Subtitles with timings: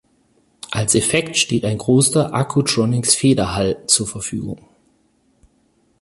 [0.71, 4.67] Als Effekt steht ein großer "Accutronics-Federhall" zur Verfügung.